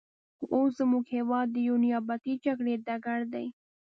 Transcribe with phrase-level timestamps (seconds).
[0.37, 3.47] خو اوس زموږ هېواد د یوې نیابتي جګړې ډګر دی.